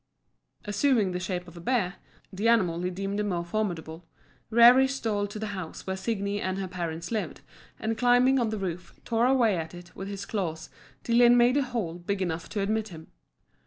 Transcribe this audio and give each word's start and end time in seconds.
Assuming 0.65 1.11
the 1.11 1.19
shape 1.19 1.47
of 1.47 1.55
a 1.55 1.59
bear 1.61 1.97
the 2.33 2.47
animal 2.47 2.81
he 2.81 2.89
deemed 2.89 3.19
the 3.19 3.23
more 3.23 3.45
formidable 3.45 4.03
Rerir 4.49 4.89
stole 4.89 5.27
to 5.27 5.37
the 5.37 5.49
house 5.53 5.85
where 5.85 5.95
Signi 5.95 6.41
and 6.41 6.57
her 6.57 6.67
parents 6.67 7.11
lived, 7.11 7.41
and 7.77 7.95
climbing 7.99 8.39
on 8.39 8.49
the 8.49 8.57
roof, 8.57 8.99
tore 9.05 9.27
away 9.27 9.55
at 9.57 9.75
it 9.75 9.95
with 9.95 10.07
his 10.07 10.25
claws 10.25 10.71
till 11.03 11.17
he 11.17 11.21
had 11.21 11.33
made 11.33 11.55
a 11.55 11.61
hole 11.61 11.93
big 11.99 12.19
enough 12.23 12.49
to 12.49 12.61
admit 12.61 12.87
him. 12.87 13.09